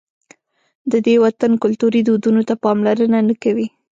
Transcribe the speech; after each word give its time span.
د 0.91 0.93
دې 1.05 1.15
وطن 1.25 1.51
کلتوري 1.63 2.01
دودونو 2.03 2.41
ته 2.47 2.53
پاملرنه 2.63 3.19
نه 3.29 3.35
کوي. 3.43 3.67